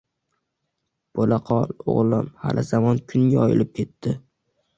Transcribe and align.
Bo‘la 1.19 1.37
qol, 1.49 1.73
o‘g‘lim, 1.95 2.25
hali-zamon 2.47 3.03
kun 3.13 3.29
yoyilib 3.37 3.71
ketadi. 3.83 4.17